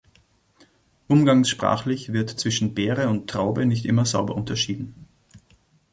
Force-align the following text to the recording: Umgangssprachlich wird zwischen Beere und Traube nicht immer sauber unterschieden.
Umgangssprachlich 1.09 2.11
wird 2.11 2.31
zwischen 2.31 2.73
Beere 2.73 3.07
und 3.07 3.29
Traube 3.29 3.67
nicht 3.67 3.85
immer 3.85 4.03
sauber 4.03 4.33
unterschieden. 4.33 4.95